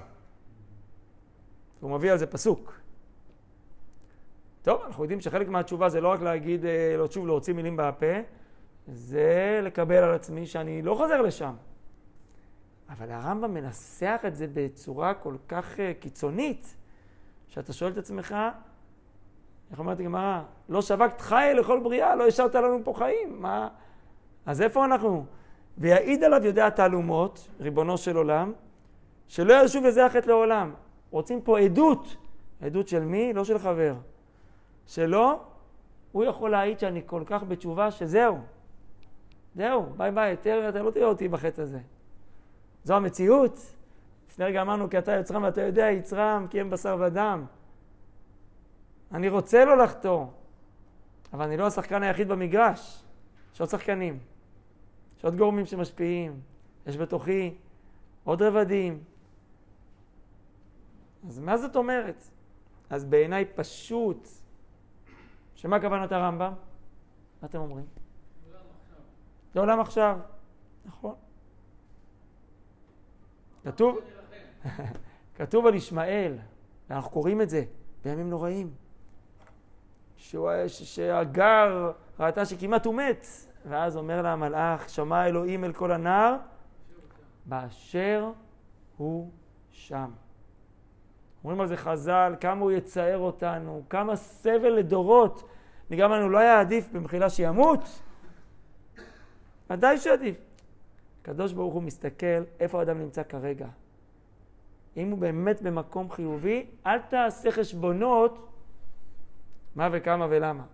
הוא 1.80 1.90
מביא 1.90 2.12
על 2.12 2.18
זה 2.18 2.26
פסוק. 2.26 2.83
טוב, 4.64 4.82
אנחנו 4.86 5.04
יודעים 5.04 5.20
שחלק 5.20 5.48
מהתשובה 5.48 5.88
זה 5.88 6.00
לא 6.00 6.08
רק 6.08 6.20
להגיד, 6.20 6.64
אה, 6.64 6.94
לא 6.98 7.10
שוב 7.10 7.26
להוציא 7.26 7.54
מילים 7.54 7.76
בפה, 7.76 8.06
זה 8.86 9.60
לקבל 9.62 9.96
על 9.96 10.14
עצמי 10.14 10.46
שאני 10.46 10.82
לא 10.82 10.94
חוזר 10.94 11.22
לשם. 11.22 11.54
אבל 12.88 13.10
הרמב"ם 13.10 13.54
מנסח 13.54 14.20
את 14.26 14.34
זה 14.34 14.46
בצורה 14.54 15.14
כל 15.14 15.36
כך 15.48 15.80
אה, 15.80 15.92
קיצונית, 16.00 16.76
שאתה 17.48 17.72
שואל 17.72 17.92
את 17.92 17.98
עצמך, 17.98 18.36
איך 19.70 19.78
אומרת 19.78 20.00
הגמרא? 20.00 20.42
לא 20.68 20.82
שבקת 20.82 21.20
חי 21.20 21.52
לכל 21.56 21.80
בריאה, 21.80 22.16
לא 22.16 22.26
השארת 22.26 22.54
לנו 22.54 22.80
פה 22.84 22.94
חיים. 22.96 23.42
מה? 23.42 23.68
אז 24.46 24.62
איפה 24.62 24.84
אנחנו? 24.84 25.26
ויעיד 25.78 26.24
עליו 26.24 26.44
יודע 26.44 26.70
תעלומות, 26.70 27.48
ריבונו 27.60 27.98
של 27.98 28.16
עולם, 28.16 28.52
שלא 29.28 29.64
ישוב 29.64 29.84
לזה 29.84 30.06
החטא 30.06 30.28
לעולם. 30.28 30.74
רוצים 31.10 31.40
פה 31.40 31.58
עדות. 31.58 32.16
עדות 32.60 32.88
של 32.88 33.04
מי? 33.04 33.32
לא 33.32 33.44
של 33.44 33.58
חבר. 33.58 33.94
שלא, 34.86 35.40
הוא 36.12 36.24
יכול 36.24 36.50
להעיד 36.50 36.78
שאני 36.78 37.02
כל 37.06 37.22
כך 37.26 37.42
בתשובה 37.42 37.90
שזהו. 37.90 38.38
זהו, 39.54 39.86
ביי 39.96 40.10
ביי, 40.10 40.30
יותר 40.30 40.68
אתה 40.68 40.82
לא 40.82 40.90
תראה 40.90 41.06
אותי 41.06 41.28
בחטא 41.28 41.60
הזה. 41.60 41.80
זו 42.84 42.94
המציאות. 42.94 43.58
לפני 44.30 44.44
רגע 44.44 44.62
אמרנו 44.62 44.90
כי 44.90 44.98
אתה 44.98 45.12
יוצרם 45.12 45.42
ואתה 45.42 45.62
יודע 45.62 45.90
יצרם 45.90 46.46
כי 46.50 46.60
הם 46.60 46.70
בשר 46.70 46.96
ודם. 47.00 47.44
אני 49.12 49.28
רוצה 49.28 49.64
לא 49.64 49.78
לחתור, 49.78 50.32
אבל 51.32 51.44
אני 51.44 51.56
לא 51.56 51.66
השחקן 51.66 52.02
היחיד 52.02 52.28
במגרש. 52.28 53.02
יש 53.54 53.60
עוד 53.60 53.70
שחקנים, 53.70 54.18
יש 55.18 55.24
עוד 55.24 55.36
גורמים 55.36 55.66
שמשפיעים, 55.66 56.40
יש 56.86 56.96
בתוכי 56.96 57.54
עוד 58.24 58.42
רבדים. 58.42 59.04
אז 61.28 61.38
מה 61.38 61.56
זאת 61.56 61.76
אומרת? 61.76 62.28
אז 62.90 63.04
בעיניי 63.04 63.44
פשוט, 63.54 64.28
שמה 65.64 65.80
כוונת 65.80 66.12
הרמב"ם? 66.12 66.52
מה 67.42 67.48
אתם 67.48 67.58
אומרים? 67.58 67.84
זה 69.54 69.60
עולם 69.60 69.80
עכשיו, 69.80 70.18
נכון. 70.84 71.14
כתוב, 73.64 73.98
כתוב 75.36 75.66
על 75.66 75.74
ישמעאל, 75.74 76.38
ואנחנו 76.90 77.10
קוראים 77.10 77.40
את 77.40 77.50
זה 77.50 77.64
בימים 78.04 78.30
נוראים, 78.30 78.70
שהגר 80.66 81.92
ראתה 82.20 82.44
שכמעט 82.44 82.86
הוא 82.86 82.94
מת, 82.94 83.24
ואז 83.68 83.96
אומר 83.96 84.22
לה 84.22 84.32
המלאך, 84.32 84.88
שמע 84.88 85.26
אלוהים 85.26 85.64
אל 85.64 85.72
כל 85.72 85.92
הנער, 85.92 86.36
באשר 87.46 88.30
הוא 88.96 89.30
שם. 89.70 90.10
אומרים 91.44 91.60
על 91.60 91.66
זה 91.66 91.76
חז"ל, 91.76 92.34
כמה 92.40 92.60
הוא 92.60 92.72
יצער 92.72 93.18
אותנו, 93.18 93.82
כמה 93.90 94.16
סבל 94.16 94.68
לדורות. 94.72 95.48
נגרם 95.90 96.12
לנו, 96.12 96.28
לא 96.28 96.38
היה 96.38 96.60
עדיף 96.60 96.88
במחילה 96.92 97.30
שימות? 97.30 97.80
ודאי 99.70 99.98
שעדיף. 99.98 100.36
הקדוש 101.22 101.52
ברוך 101.52 101.74
הוא 101.74 101.82
מסתכל 101.82 102.44
איפה 102.60 102.78
האדם 102.78 102.98
נמצא 102.98 103.22
כרגע. 103.22 103.66
אם 104.96 105.10
הוא 105.10 105.18
באמת 105.18 105.62
במקום 105.62 106.10
חיובי, 106.10 106.66
אל 106.86 106.98
תעשה 106.98 107.50
חשבונות 107.50 108.48
מה 109.74 109.88
וכמה 109.92 110.26
ולמה. 110.30 110.64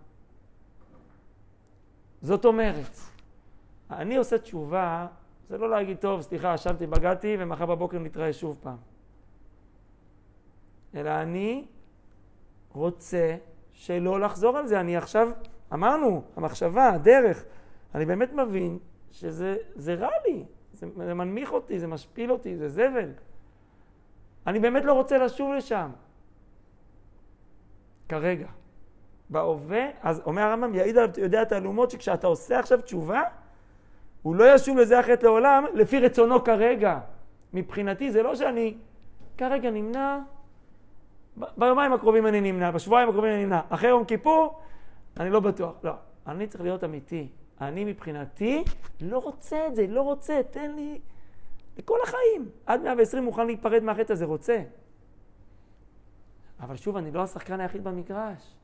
זאת 2.21 2.45
אומרת, 2.45 2.97
אני 3.91 4.15
עושה 4.15 4.37
תשובה, 4.37 5.07
זה 5.49 5.57
לא 5.57 5.69
להגיד, 5.69 5.97
טוב, 5.97 6.21
סליחה, 6.21 6.55
אשמתי, 6.55 6.87
בגדתי, 6.87 7.35
ומחר 7.39 7.65
בבוקר 7.65 7.99
נתראה 7.99 8.33
שוב 8.33 8.57
פעם. 8.61 8.77
אלא 10.95 11.09
אני 11.09 11.65
רוצה 12.73 13.35
שלא 13.81 14.19
לחזור 14.19 14.57
על 14.57 14.67
זה. 14.67 14.79
אני 14.79 14.97
עכשיו, 14.97 15.29
אמרנו, 15.73 16.23
המחשבה, 16.35 16.89
הדרך, 16.89 17.45
אני 17.95 18.05
באמת 18.05 18.33
מבין 18.33 18.79
שזה 19.11 19.93
רע 19.99 20.09
לי, 20.27 20.43
זה, 20.73 20.87
זה 21.05 21.13
מנמיך 21.13 21.53
אותי, 21.53 21.79
זה 21.79 21.87
משפיל 21.87 22.31
אותי, 22.31 22.57
זה 22.57 22.69
זבל. 22.69 23.09
אני 24.47 24.59
באמת 24.59 24.85
לא 24.85 24.93
רוצה 24.93 25.17
לשוב 25.17 25.53
לשם. 25.53 25.89
כרגע. 28.09 28.47
בהווה, 29.29 29.85
אז 30.01 30.21
אומר 30.25 30.41
הרמב"ם, 30.41 30.75
יעיד 30.75 30.97
עליו, 30.97 31.09
יודע 31.17 31.43
תעלומות, 31.43 31.91
שכשאתה 31.91 32.27
עושה 32.27 32.59
עכשיו 32.59 32.81
תשובה, 32.81 33.21
הוא 34.21 34.35
לא 34.35 34.55
ישוב 34.55 34.77
לזה 34.77 34.99
החטא 34.99 35.25
לעולם, 35.25 35.65
לפי 35.73 35.99
רצונו 35.99 36.43
כרגע. 36.43 36.99
מבחינתי 37.53 38.11
זה 38.11 38.23
לא 38.23 38.35
שאני 38.35 38.77
כרגע 39.37 39.71
נמנע, 39.71 40.19
ביומיים 41.37 41.93
הקרובים 41.93 42.27
אני 42.27 42.41
נמנע, 42.41 42.71
בשבועיים 42.71 43.09
הקרובים 43.09 43.31
אני 43.31 43.43
נמנע, 43.43 43.61
אחרי 43.69 43.89
יום 43.89 44.05
כיפור, 44.05 44.59
אני 45.19 45.29
לא 45.29 45.39
בטוח. 45.39 45.73
לא, 45.83 45.93
אני 46.27 46.47
צריך 46.47 46.63
להיות 46.63 46.83
אמיתי. 46.83 47.27
אני 47.61 47.85
מבחינתי 47.85 48.63
לא 49.01 49.17
רוצה 49.17 49.67
את 49.67 49.75
זה, 49.75 49.87
לא 49.87 50.01
רוצה, 50.01 50.41
תן 50.51 50.71
לי 50.75 50.99
לכל 51.77 51.97
החיים. 52.03 52.49
עד 52.65 52.81
120 52.81 53.23
מוכן 53.23 53.45
להיפרד 53.47 53.83
מהחטא 53.83 54.13
הזה, 54.13 54.25
רוצה. 54.25 54.61
אבל 56.59 56.75
שוב, 56.75 56.97
אני 56.97 57.11
לא 57.11 57.23
השחקן 57.23 57.59
היחיד 57.59 57.83
במגרש. 57.83 58.55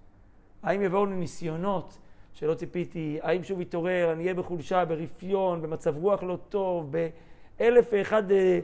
האם 0.63 0.81
יבואו 0.81 1.05
לי 1.05 1.15
ניסיונות 1.15 1.97
שלא 2.33 2.53
ציפיתי? 2.53 3.19
האם 3.21 3.43
שוב 3.43 3.61
יתעורר, 3.61 4.11
אני 4.11 4.23
אהיה 4.23 4.33
בחולשה, 4.33 4.85
ברפיון, 4.85 5.61
במצב 5.61 5.97
רוח 5.97 6.23
לא 6.23 6.37
טוב, 6.49 6.91
באלף 7.57 7.89
ואחד 7.91 8.31
אה, 8.31 8.59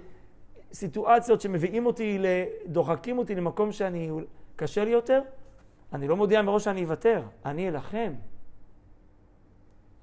סיטואציות 0.74 1.42
שמביאים 1.42 1.86
אותי, 1.86 2.20
דוחקים 2.66 3.18
אותי 3.18 3.36
למקום 3.36 3.72
שאני, 3.72 4.12
קשה 4.56 4.86
לי 4.86 4.92
יותר? 4.92 5.22
אני 5.94 6.08
לא 6.08 6.16
מודיע 6.16 6.42
מראש 6.42 6.64
שאני 6.64 6.84
אוותר, 6.84 7.24
אני 7.46 7.70
אלחם. 7.70 8.14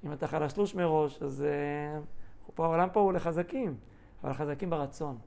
אם 0.03 0.13
אתה 0.13 0.27
חלשלוש 0.27 0.75
מראש, 0.75 1.21
אז 1.21 1.45
uh, 1.45 2.51
פה, 2.55 2.65
העולם 2.65 2.89
פה 2.93 2.99
הוא 2.99 3.13
לחזקים, 3.13 3.75
אבל 4.23 4.33
חזקים 4.33 4.69
ברצון. 4.69 5.17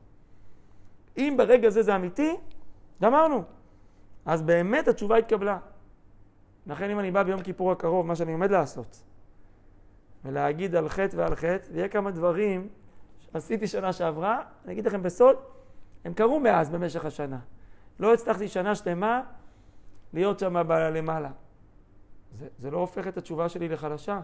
אם 1.16 1.34
ברגע 1.38 1.70
זה 1.70 1.82
זה 1.82 1.96
אמיתי, 1.96 2.36
גמרנו. 3.02 3.42
אז 4.26 4.42
באמת 4.42 4.88
התשובה 4.88 5.16
התקבלה. 5.16 5.58
לכן 6.66 6.90
אם 6.90 6.98
אני 6.98 7.10
בא 7.10 7.22
ביום 7.22 7.42
כיפור 7.42 7.72
הקרוב, 7.72 8.06
מה 8.06 8.16
שאני 8.16 8.32
עומד 8.32 8.50
לעשות, 8.50 9.02
ולהגיד 10.24 10.74
על 10.74 10.88
חטא 10.88 11.16
ועל 11.16 11.34
חטא, 11.34 11.66
ויהיה 11.72 11.88
כמה 11.88 12.10
דברים 12.10 12.68
שעשיתי 13.34 13.66
שנה 13.66 13.92
שעברה, 13.92 14.42
אני 14.64 14.72
אגיד 14.72 14.86
לכם 14.86 15.02
בסוד, 15.02 15.36
הם 16.04 16.14
קרו 16.14 16.40
מאז 16.40 16.70
במשך 16.70 17.04
השנה. 17.04 17.38
לא 18.00 18.14
הצלחתי 18.14 18.48
שנה 18.48 18.74
שלמה 18.74 19.22
להיות 20.12 20.38
שם 20.38 20.56
למעלה. 20.70 21.30
זה, 22.38 22.46
זה 22.58 22.70
לא 22.70 22.78
הופך 22.78 23.06
את 23.08 23.16
התשובה 23.16 23.48
שלי 23.48 23.68
לחלשה. 23.68 24.20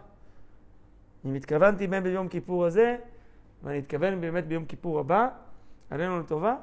אם 1.24 1.34
התכוונתי 1.34 1.86
בין 1.86 2.02
ביום 2.02 2.28
כיפור 2.28 2.66
הזה, 2.66 2.96
ואני 3.62 3.78
אתכוון 3.78 4.20
באמת 4.20 4.46
ביום 4.46 4.64
כיפור 4.64 4.98
הבא, 5.00 5.28
עלינו 5.90 6.20
לטובה, 6.20 6.56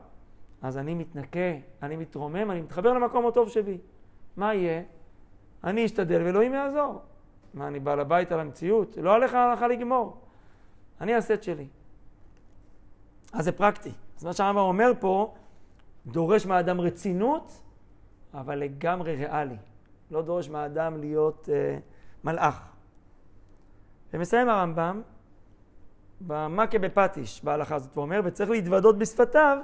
אז 0.62 0.78
אני 0.78 0.94
מתנקה, 0.94 1.50
אני 1.84 1.96
מתרומם, 1.96 2.52
אני 2.52 2.62
מתחבר 2.62 2.94
למקום 2.94 3.28
הטוב 3.28 3.50
שבי. 3.50 3.78
מה 4.38 4.54
יהיה? 4.54 4.82
אני 5.64 5.86
אשתדל 5.86 6.22
ואלוהים 6.22 6.54
יעזור. 6.54 7.02
מה, 7.54 7.68
אני 7.68 7.80
בעל 7.80 8.00
הבית 8.00 8.32
על 8.32 8.40
המציאות? 8.40 8.98
לא 8.98 9.16
עליך 9.16 9.34
הלכה 9.34 9.68
לגמור. 9.68 10.22
אני 11.02 11.16
אעשה 11.16 11.34
את 11.34 11.44
שלי. 11.44 11.68
אז 13.34 13.46
זה 13.46 13.52
פרקטי. 13.52 13.92
אז 14.18 14.24
מה 14.26 14.34
שהרמב"ם 14.34 14.62
אומר 14.62 14.92
פה, 15.00 15.34
דורש 16.06 16.46
מהאדם 16.46 16.82
רצינות, 16.82 17.62
אבל 18.34 18.56
לגמרי 18.56 19.16
ריאלי. 19.16 19.58
לא 20.12 20.22
דורש 20.22 20.50
מהאדם 20.50 20.98
להיות 20.98 21.50
אה, 21.52 21.78
מלאך. 22.24 22.62
ומסיים 24.14 24.50
הרמב"ם 24.50 25.02
במכה 26.22 26.80
בפטיש 26.80 27.44
בהלכה 27.44 27.76
הזאת, 27.76 27.98
ואומר, 27.98 28.22
וצריך 28.24 28.50
להתוודות 28.50 28.98
בשפתיו 28.98 29.58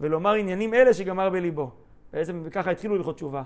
ולומר 0.00 0.32
עניינים 0.32 0.74
אלה 0.74 0.94
שגמר 0.94 1.30
בליבו. 1.30 1.70
בעצם 2.12 2.50
ככה 2.50 2.70
התחילו 2.70 2.96
ללכות 2.96 3.16
תשובה. 3.16 3.42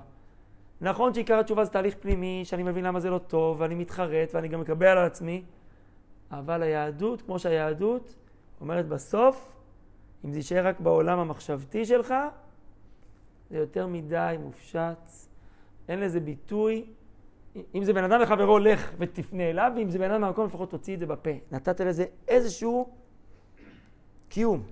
נכון 0.81 1.15
שעיקר 1.15 1.39
התשובה 1.39 1.65
זה 1.65 1.71
תהליך 1.71 1.95
פנימי, 2.01 2.43
שאני 2.45 2.63
מבין 2.63 2.85
למה 2.85 3.01
זה 3.01 3.11
לא 3.11 3.19
טוב, 3.19 3.61
ואני 3.61 3.75
מתחרט, 3.75 4.35
ואני 4.35 4.49
גם 4.49 4.61
מקבל 4.61 4.87
על 4.87 5.07
עצמי, 5.07 5.45
אבל 6.31 6.63
היהדות, 6.63 7.23
כמו 7.23 7.39
שהיהדות 7.39 8.15
אומרת 8.61 8.89
בסוף, 8.89 9.53
אם 10.25 10.33
זה 10.33 10.39
יישאר 10.39 10.67
רק 10.67 10.81
בעולם 10.81 11.19
המחשבתי 11.19 11.85
שלך, 11.85 12.15
זה 13.51 13.59
יותר 13.59 13.87
מדי 13.87 14.37
מופשט, 14.41 15.11
אין 15.89 16.01
לזה 16.01 16.21
ביטוי. 16.21 16.85
אם 17.75 17.85
זה 17.85 17.93
בן 17.93 18.05
אדם 18.05 18.21
לחברו, 18.21 18.59
לך 18.59 18.93
ותפנה 18.99 19.51
אליו, 19.51 19.73
ואם 19.77 19.91
זה 19.91 19.99
בן 19.99 20.11
אדם 20.11 20.21
מהמקום, 20.21 20.47
לפחות 20.47 20.71
תוציא 20.71 20.95
את 20.95 20.99
זה 20.99 21.07
בפה. 21.07 21.31
נתת 21.53 21.81
לזה 21.81 22.05
איזשהו 22.29 22.91
קיום. 24.29 24.63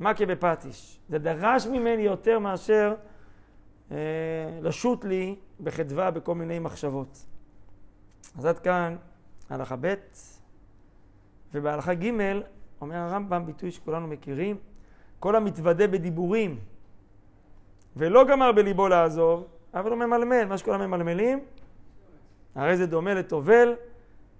מכה 0.00 0.26
בפטיש. 0.26 1.00
זה 1.08 1.18
דרש 1.18 1.66
ממני 1.66 2.02
יותר 2.02 2.38
מאשר 2.38 2.94
אה, 3.90 3.96
לשוט 4.62 5.04
לי 5.04 5.36
בחדווה 5.60 6.10
בכל 6.10 6.34
מיני 6.34 6.58
מחשבות. 6.58 7.24
אז 8.38 8.44
עד 8.44 8.58
כאן 8.58 8.96
הלכה 9.50 9.76
ב', 9.80 9.94
ובהלכה 11.54 11.94
ג' 11.94 12.10
אומר 12.84 12.96
הרמב"ם 12.96 13.46
ביטוי 13.46 13.70
שכולנו 13.70 14.06
מכירים, 14.06 14.56
כל 15.20 15.36
המתוודה 15.36 15.86
בדיבורים 15.86 16.58
ולא 17.96 18.24
גמר 18.24 18.52
בליבו 18.52 18.88
לעזוב, 18.88 19.46
אבל 19.74 19.90
הוא 19.90 19.98
ממלמל, 19.98 20.44
מה 20.44 20.58
שכולם 20.58 20.80
ממלמלים, 20.80 21.44
הרי 22.54 22.76
זה 22.76 22.86
דומה 22.86 23.14
לטובל 23.14 23.74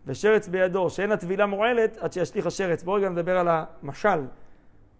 ושרץ 0.06 0.48
בידו, 0.48 0.90
שאין 0.90 1.12
הטבילה 1.12 1.46
מועלת 1.46 1.96
עד 1.96 2.12
שישליך 2.12 2.46
השרץ. 2.46 2.82
בואו 2.82 2.96
רגע 2.96 3.08
נדבר 3.08 3.38
על 3.38 3.48
המשל. 3.48 4.24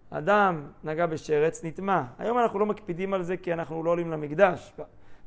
אדם 0.09 0.67
נגע 0.83 1.05
בשרץ, 1.05 1.63
נטמע. 1.63 2.03
היום 2.17 2.39
אנחנו 2.39 2.59
לא 2.59 2.65
מקפידים 2.65 3.13
על 3.13 3.23
זה 3.23 3.37
כי 3.37 3.53
אנחנו 3.53 3.83
לא 3.83 3.89
עולים 3.89 4.11
למקדש. 4.11 4.73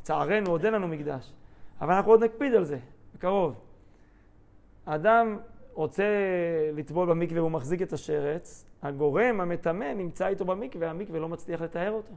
לצערנו 0.01 0.51
עוד 0.51 0.65
אין 0.65 0.75
לנו 0.75 0.89
מקדש. 0.89 1.33
אבל 1.81 1.95
אנחנו 1.95 2.11
עוד 2.11 2.25
נקפיד 2.25 2.55
על 2.55 2.65
זה, 2.65 2.79
בקרוב. 3.15 3.55
אדם 4.85 5.39
רוצה 5.79 6.05
לטבול 6.73 7.09
במקווה 7.11 7.41
והוא 7.41 7.51
מחזיק 7.51 7.83
את 7.83 7.93
השרץ, 7.93 8.67
הגורם, 8.83 9.41
המטמא, 9.41 9.93
נמצא 9.93 10.27
איתו 10.27 10.45
במקווה, 10.45 10.91
המקווה 10.91 11.21
לא 11.21 11.29
מצליח 11.29 11.63
לטהר 11.63 11.93
אותו. 11.93 12.15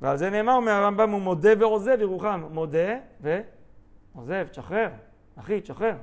ועל 0.00 0.16
זה 0.16 0.30
נאמר 0.30 0.60
מהרמב"ם, 0.60 1.10
הוא 1.10 1.20
מודה 1.20 1.50
ועוזב 1.58 1.96
ירוחם. 2.00 2.44
מודה 2.50 2.98
ועוזב, 3.20 4.46
תשחרר, 4.50 4.88
אחי, 5.36 5.60
תשחרר. 5.60 5.96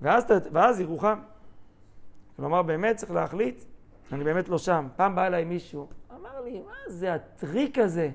ואז, 0.00 0.24
ואז 0.52 0.80
ירוחם. 0.80 1.18
כלומר, 2.36 2.62
באמת 2.62 2.96
צריך 2.96 3.12
להחליט, 3.12 3.64
אני 4.12 4.24
באמת 4.24 4.48
לא 4.48 4.58
שם. 4.58 4.88
פעם 4.96 5.14
בא 5.14 5.26
אליי 5.26 5.44
מישהו, 5.44 5.88
אמר 6.14 6.40
לי, 6.40 6.60
מה 6.60 6.74
זה 6.86 7.14
הטריק 7.14 7.78
הזה 7.78 8.10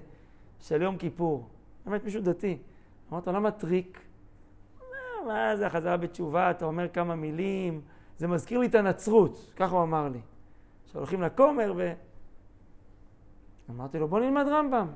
של 0.60 0.82
יום 0.82 0.98
כיפור? 0.98 1.48
באמת 1.86 2.04
מישהו 2.04 2.22
דתי. 2.22 2.58
אמרתי 3.12 3.30
לו, 3.30 3.36
למה 3.36 3.52
טריק? 3.52 4.07
מה, 5.28 5.56
זה 5.56 5.68
החזרה 5.68 5.98
בתשובה, 5.98 6.52
אתה 6.52 6.66
אומר 6.66 6.88
כמה 6.90 7.16
מילים, 7.16 7.82
זה 8.18 8.28
מזכיר 8.28 8.60
לי 8.60 8.68
את 8.68 8.76
הנצרות, 8.76 9.54
ככה 9.56 9.76
הוא 9.76 9.84
אמר 9.84 10.10
לי. 10.10 10.20
שהולכים 10.92 11.22
לכומר 11.22 11.74
ו... 11.78 11.94
אמרתי 13.70 14.00
לו, 14.00 14.08
בוא 14.08 14.20
נלמד 14.20 14.46
רמב"ם. 14.48 14.88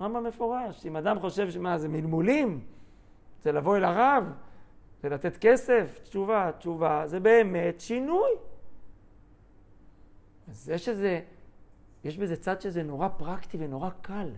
רמב"ם 0.00 0.24
מפורש. 0.24 0.86
אם 0.86 0.96
אדם 0.96 1.20
חושב 1.20 1.50
שמה, 1.50 1.78
זה 1.78 1.88
מלמולים, 1.88 2.60
זה 3.42 3.52
לבוא 3.52 3.76
אל 3.76 3.84
הרב, 3.84 4.32
זה 5.02 5.08
לתת 5.08 5.36
כסף, 5.36 5.98
תשובה, 6.02 6.50
תשובה, 6.58 7.02
זה 7.06 7.20
באמת 7.20 7.80
שינוי. 7.80 8.30
אז 10.50 10.68
יש 10.68 10.88
איזה, 10.88 11.20
יש 12.04 12.18
בזה 12.18 12.36
צד 12.36 12.60
שזה 12.60 12.82
נורא 12.82 13.08
פרקטי 13.08 13.56
ונורא 13.60 13.90
קל. 14.02 14.28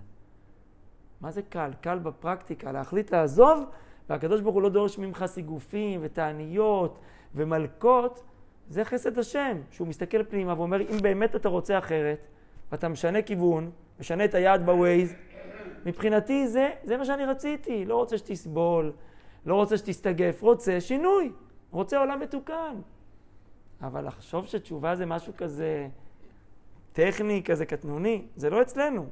מה 1.23 1.31
זה 1.31 1.43
קל? 1.43 1.71
קל 1.81 1.99
בפרקטיקה, 1.99 2.73
להחליט 2.73 3.15
לעזוב, 3.15 3.65
והקדוש 4.09 4.41
ברוך 4.41 4.55
הוא 4.55 4.63
לא 4.63 4.69
דורש 4.69 4.99
ממך 4.99 5.25
סיגופים 5.27 6.01
ותעניות 6.03 6.99
ומלקות, 7.35 8.23
זה 8.69 8.85
חסד 8.85 9.19
השם, 9.19 9.57
שהוא 9.71 9.89
מסתכל 9.89 10.25
פנימה 10.25 10.55
ואומר, 10.57 10.81
אם 10.81 10.99
באמת 11.03 11.37
אתה 11.37 11.49
רוצה 11.49 11.79
אחרת, 11.79 12.27
ואתה 12.73 12.89
משנה 12.89 13.23
כיוון, 13.23 13.71
משנה 14.01 14.25
את 14.25 14.35
היעד 14.35 14.67
בווייז, 14.67 15.15
מבחינתי 15.87 16.49
זה, 16.49 16.71
זה 16.85 16.97
מה 16.97 17.05
שאני 17.05 17.25
רציתי. 17.25 17.85
לא 17.85 17.97
רוצה 17.97 18.19
שתסבול, 18.19 18.93
לא 19.47 19.55
רוצה 19.55 19.77
שתסתגף, 19.77 20.43
רוצה 20.43 20.81
שינוי, 20.81 21.33
רוצה 21.71 21.99
עולם 21.99 22.21
מתוקן. 22.21 22.77
אבל 23.83 24.07
לחשוב 24.07 24.47
שתשובה 24.47 24.97
זה 24.97 25.07
משהו 25.07 25.33
כזה 25.37 25.89
טכני, 26.93 27.43
כזה 27.45 27.67
קטנוני, 27.67 28.27
זה 28.37 28.51
לא 28.51 28.63
אצלנו. 28.63 29.07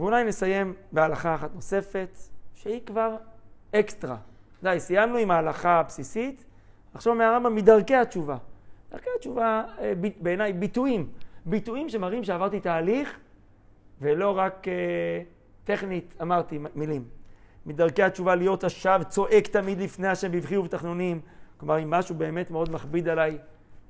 ואולי 0.00 0.24
נסיים 0.24 0.74
בהלכה 0.92 1.34
אחת 1.34 1.54
נוספת, 1.54 2.18
שהיא 2.54 2.80
כבר 2.86 3.16
אקסטרה. 3.74 4.16
די, 4.62 4.76
סיימנו 4.78 5.16
עם 5.16 5.30
ההלכה 5.30 5.80
הבסיסית, 5.80 6.44
עכשיו 6.94 7.14
מהרמב"ם 7.14 7.54
מדרכי 7.54 7.94
התשובה. 7.94 8.36
דרכי 8.90 9.10
התשובה 9.16 9.64
אה, 9.78 9.92
בעיניי 10.20 10.52
ביטויים, 10.52 11.08
ביטויים 11.46 11.88
שמראים 11.88 12.24
שעברתי 12.24 12.60
תהליך 12.60 13.18
ולא 14.00 14.38
רק 14.38 14.68
אה, 14.68 14.72
טכנית 15.64 16.16
אמרתי 16.22 16.58
מילים. 16.74 17.04
מדרכי 17.66 18.02
התשובה 18.02 18.34
להיות 18.34 18.64
השב 18.64 19.00
צועק 19.08 19.46
תמיד 19.46 19.80
לפני 19.80 20.08
השם 20.08 20.32
בבכי 20.32 20.56
ובתחנונים. 20.56 21.20
כלומר, 21.56 21.82
אם 21.82 21.90
משהו 21.90 22.14
באמת 22.14 22.50
מאוד 22.50 22.70
מכביד 22.70 23.08
עליי, 23.08 23.38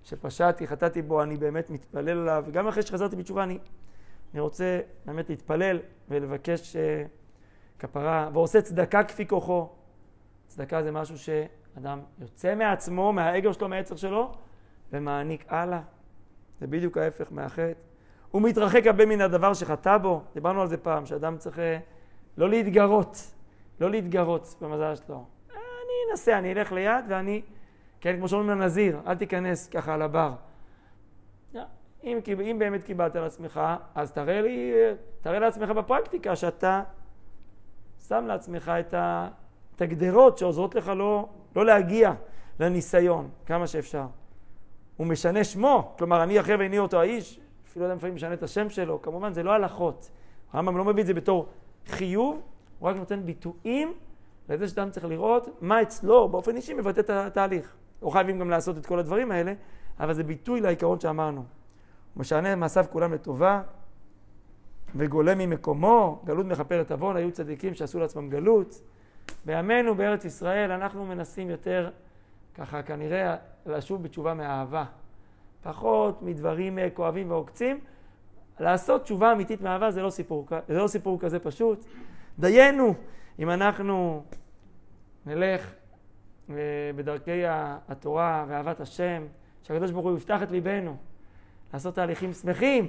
שפשעתי, 0.04 0.66
חטאתי 0.66 1.02
בו, 1.02 1.22
אני 1.22 1.36
באמת 1.36 1.70
מתפלל 1.70 2.18
עליו, 2.18 2.44
וגם 2.46 2.68
אחרי 2.68 2.82
שחזרתי 2.82 3.16
בתשובה 3.16 3.42
אני, 3.42 3.58
אני 4.32 4.40
רוצה 4.40 4.80
באמת 5.04 5.30
להתפלל 5.30 5.78
ולבקש 6.08 6.76
אה, 6.76 7.04
כפרה, 7.78 8.30
ועושה 8.32 8.62
צדקה 8.62 9.04
כפי 9.04 9.26
כוחו. 9.26 9.68
צדקה 10.46 10.82
זה 10.82 10.92
משהו 10.92 11.18
שאדם 11.18 12.00
יוצא 12.18 12.54
מעצמו, 12.54 13.12
מהאגו 13.12 13.54
שלו, 13.54 13.68
מהעצר 13.68 13.96
שלו, 13.96 14.32
ומעניק 14.92 15.44
הלאה. 15.48 15.80
זה 16.60 16.66
בדיוק 16.66 16.98
ההפך 16.98 17.26
מהחטא. 17.30 17.72
הוא 18.30 18.42
מתרחק 18.42 18.86
הרבה 18.86 19.06
מן 19.06 19.20
הדבר 19.20 19.54
שחטא 19.54 19.98
בו. 19.98 20.22
דיברנו 20.34 20.62
על 20.62 20.68
זה 20.68 20.76
פעם, 20.76 21.06
שאדם 21.06 21.38
צריך 21.38 21.58
אה, 21.58 21.78
לא 22.36 22.48
להתגרות, 22.48 23.32
לא 23.80 23.90
להתגרות 23.90 24.54
במזל 24.60 24.94
שלו. 24.94 25.24
אני 25.50 26.10
אנסה, 26.10 26.38
אני 26.38 26.52
אלך 26.52 26.72
ליד 26.72 27.04
ואני, 27.08 27.42
כן, 28.00 28.16
כמו 28.16 28.28
שאומרים 28.28 28.50
לנזיר, 28.50 29.00
אל 29.06 29.14
תיכנס 29.14 29.68
ככה 29.68 29.94
על 29.94 30.02
הבר. 30.02 30.32
אם, 32.04 32.18
אם 32.40 32.56
באמת 32.58 32.84
קיבלת 32.84 33.16
על 33.16 33.24
עצמך, 33.24 33.60
אז 33.94 34.12
תראה 34.12 34.42
לי, 34.42 34.72
תראה 35.20 35.38
לעצמך 35.38 35.70
בפרקטיקה 35.70 36.36
שאתה 36.36 36.82
שם 38.08 38.24
לעצמך 38.26 38.72
את, 38.80 38.94
הגדרות 39.80 40.38
שעוזרות 40.38 40.74
לך 40.74 40.92
לא, 40.96 41.28
לא 41.56 41.66
להגיע 41.66 42.12
לניסיון 42.60 43.28
כמה 43.46 43.66
שאפשר. 43.66 44.06
הוא 44.96 45.06
משנה 45.06 45.44
שמו, 45.44 45.94
כלומר 45.98 46.22
אני 46.22 46.40
אחרי 46.40 46.56
ועיני 46.56 46.78
אותו 46.78 47.00
האיש, 47.00 47.40
אפילו 47.68 47.86
אדם 47.86 47.96
לפעמים 47.96 48.14
משנה 48.14 48.34
את 48.34 48.42
השם 48.42 48.70
שלו, 48.70 49.02
כמובן 49.02 49.32
זה 49.32 49.42
לא 49.42 49.52
הלכות. 49.52 50.10
הרמב"ם 50.52 50.76
לא 50.76 50.84
מביא 50.84 51.02
את 51.02 51.06
זה 51.06 51.14
בתור 51.14 51.48
חיוב, 51.86 52.42
הוא 52.78 52.88
רק 52.88 52.96
נותן 52.96 53.26
ביטויים 53.26 53.94
לזה 54.48 54.68
שאדם 54.68 54.90
צריך 54.90 55.06
לראות 55.06 55.48
מה 55.60 55.82
אצלו 55.82 56.28
באופן 56.28 56.56
אישי 56.56 56.74
מבטא 56.74 57.00
את 57.00 57.10
התהליך. 57.10 57.76
לא 58.02 58.10
חייבים 58.10 58.38
גם 58.38 58.50
לעשות 58.50 58.78
את 58.78 58.86
כל 58.86 58.98
הדברים 58.98 59.30
האלה, 59.30 59.52
אבל 60.00 60.14
זה 60.14 60.24
ביטוי 60.24 60.60
לעיקרון 60.60 61.00
שאמרנו. 61.00 61.59
משנה 62.16 62.56
מעשיו 62.56 62.84
כולם 62.90 63.12
לטובה, 63.12 63.62
וגולה 64.94 65.34
ממקומו, 65.34 66.22
גלות 66.24 66.46
מכפרת 66.46 66.90
עוון, 66.92 67.16
היו 67.16 67.32
צדיקים 67.32 67.74
שעשו 67.74 67.98
לעצמם 67.98 68.30
גלות. 68.30 68.80
בימינו 69.44 69.94
בארץ 69.94 70.24
ישראל 70.24 70.72
אנחנו 70.72 71.06
מנסים 71.06 71.50
יותר, 71.50 71.90
ככה 72.54 72.82
כנראה, 72.82 73.36
לשוב 73.66 74.02
בתשובה 74.02 74.34
מאהבה. 74.34 74.84
פחות 75.62 76.22
מדברים 76.22 76.78
אה, 76.78 76.90
כואבים 76.90 77.30
ועוקצים. 77.30 77.80
לעשות 78.60 79.02
תשובה 79.02 79.32
אמיתית 79.32 79.60
מאהבה 79.60 79.90
זה 79.90 80.02
לא 80.02 80.10
סיפור, 80.10 80.46
זה 80.68 80.78
לא 80.78 80.88
סיפור 80.88 81.20
כזה 81.20 81.38
פשוט. 81.38 81.84
דיינו, 82.38 82.94
אם 83.38 83.50
אנחנו 83.50 84.22
נלך 85.26 85.72
אה, 86.50 86.54
בדרכי 86.96 87.42
התורה 87.88 88.44
ואהבת 88.48 88.80
השם, 88.80 89.22
שהקדוש 89.62 89.90
ברוך 89.90 90.06
הוא 90.06 90.16
יפתח 90.16 90.42
את 90.42 90.50
ליבנו, 90.50 90.96
לעשות 91.72 91.94
תהליכים 91.94 92.32
שמחים, 92.32 92.88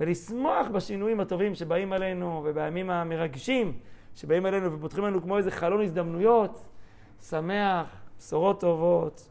ולשמוח 0.00 0.66
בשינויים 0.68 1.20
הטובים 1.20 1.54
שבאים 1.54 1.92
עלינו, 1.92 2.42
ובימים 2.44 2.90
המרגשים 2.90 3.72
שבאים 4.14 4.46
עלינו 4.46 4.72
ופותחים 4.72 5.04
לנו 5.04 5.22
כמו 5.22 5.38
איזה 5.38 5.50
חלון 5.50 5.82
הזדמנויות. 5.82 6.68
שמח, 7.28 7.86
בשורות 8.18 8.60
טובות. 8.60 9.28